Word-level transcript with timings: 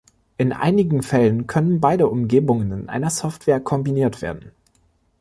In 0.39 0.51
einigen 0.51 1.03
Fällen 1.03 1.45
können 1.45 1.79
beide 1.79 2.07
Umgebungen 2.07 2.71
in 2.71 2.89
einer 2.89 3.11
Software 3.11 3.59
kombiniert 3.59 4.23
werden. 4.23 4.51